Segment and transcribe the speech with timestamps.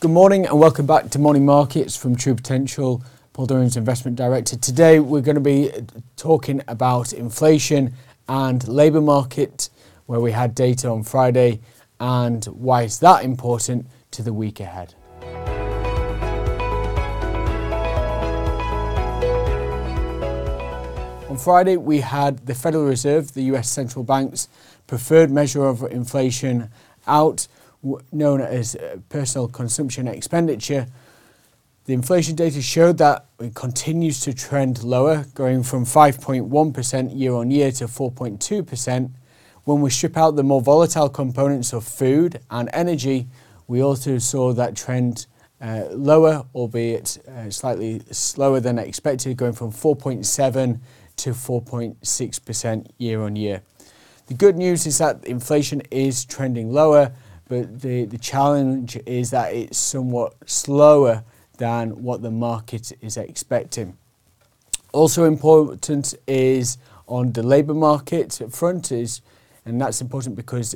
[0.00, 3.02] Good morning and welcome back to Morning Markets from True Potential.
[3.32, 4.56] Paul Durham's Investment Director.
[4.56, 5.70] Today we're going to be
[6.16, 7.94] talking about inflation
[8.28, 9.70] and labour market,
[10.06, 11.60] where we had data on Friday,
[12.00, 14.94] and why is that important to the week ahead.
[21.30, 24.48] On Friday, we had the Federal Reserve, the US central bank's
[24.86, 26.68] preferred measure of inflation,
[27.06, 27.48] out,
[28.12, 30.86] known as uh, personal consumption expenditure.
[31.84, 37.50] The inflation data showed that it continues to trend lower, going from 5.1% year on
[37.50, 39.10] year to 4.2%.
[39.64, 43.26] When we strip out the more volatile components of food and energy,
[43.66, 45.26] we also saw that trend
[45.60, 50.80] uh, lower, albeit uh, slightly slower than expected, going from 4.7
[51.16, 53.62] to 4.6% year on year.
[54.26, 57.12] The good news is that inflation is trending lower,
[57.54, 61.22] but the, the challenge is that it's somewhat slower
[61.58, 63.96] than what the market is expecting.
[64.92, 69.20] Also important is on the labour market front is,
[69.64, 70.74] and that's important because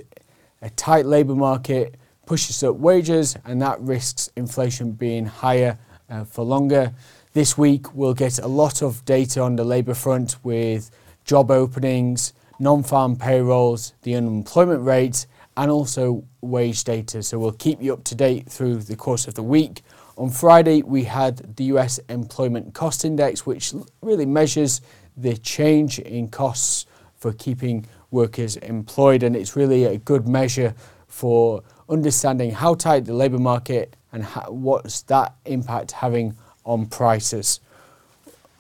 [0.63, 5.77] a tight labour market pushes up wages and that risks inflation being higher
[6.09, 6.93] uh, for longer.
[7.33, 10.93] This week, we'll get a lot of data on the labour front with
[11.25, 15.27] job openings, non farm payrolls, the unemployment rate,
[15.59, 17.21] and also wage data.
[17.21, 19.83] So we'll keep you up to date through the course of the week.
[20.17, 24.81] On Friday, we had the US Employment Cost Index, which really measures
[25.17, 26.87] the change in costs
[27.17, 30.75] for keeping workers employed, and it's really a good measure
[31.09, 37.59] for understanding how tight the labour market and how, what's that impact having on prices.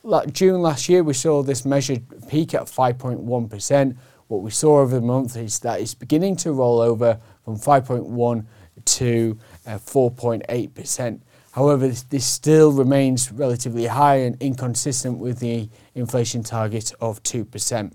[0.02, 3.96] Like June last year, we saw this measured peak at 5.1%.
[4.29, 8.45] What we saw over the month is that it's beginning to roll over from 5.1
[8.84, 11.21] to uh, 4.8%.
[11.53, 17.93] However, this, this still remains relatively high and inconsistent with the inflation target of 2%.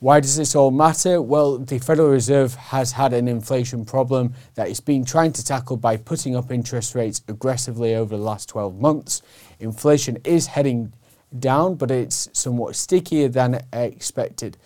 [0.00, 1.20] Why does this all matter?
[1.20, 5.76] Well, the Federal Reserve has had an inflation problem that it's been trying to tackle
[5.76, 9.22] by putting up interest rates aggressively over the last 12 months.
[9.58, 10.92] Inflation is heading
[11.36, 14.56] down, but it's somewhat stickier than expected.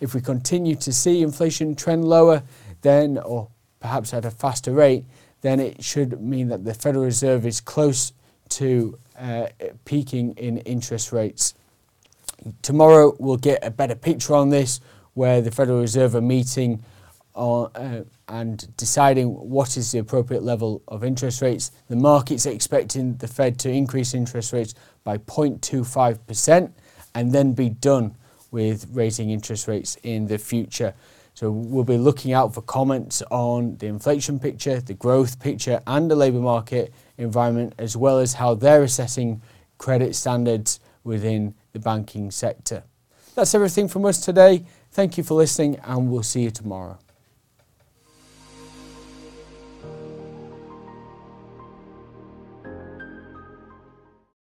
[0.00, 2.42] If we continue to see inflation trend lower,
[2.82, 3.48] then, or
[3.80, 5.04] perhaps at a faster rate,
[5.42, 8.12] then it should mean that the Federal Reserve is close
[8.50, 9.46] to uh,
[9.84, 11.54] peaking in interest rates.
[12.62, 14.80] Tomorrow we'll get a better picture on this
[15.14, 16.82] where the Federal Reserve are meeting
[17.34, 21.72] on, uh, and deciding what is the appropriate level of interest rates.
[21.88, 24.74] The market's expecting the Fed to increase interest rates
[25.04, 26.72] by 0.25%
[27.14, 28.14] and then be done
[28.50, 30.94] with raising interest rates in the future.
[31.34, 36.10] So we'll be looking out for comments on the inflation picture, the growth picture, and
[36.10, 39.40] the labour market environment, as well as how they're assessing
[39.78, 42.82] credit standards within the banking sector.
[43.34, 44.64] That's everything from us today.
[44.90, 46.98] Thank you for listening, and we'll see you tomorrow.